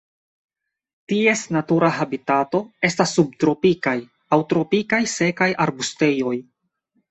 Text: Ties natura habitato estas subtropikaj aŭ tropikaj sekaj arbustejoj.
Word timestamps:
Ties 1.11 1.43
natura 1.57 1.89
habitato 1.97 2.63
estas 2.89 3.13
subtropikaj 3.19 3.95
aŭ 4.33 4.41
tropikaj 4.55 5.03
sekaj 5.15 5.53
arbustejoj. 5.69 6.37